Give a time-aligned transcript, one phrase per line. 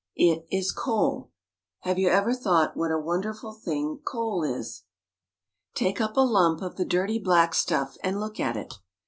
[0.17, 1.29] It is coal.
[1.81, 4.81] Have you everthought what a wonderful thing coal is?
[5.75, 8.73] Take up a lump of the dirty black stuff and look at it.